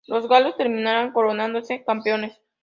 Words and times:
Los 0.07 0.27
galos 0.27 0.57
terminarían 0.57 1.11
coronándose 1.13 1.83
campeones. 1.85 2.35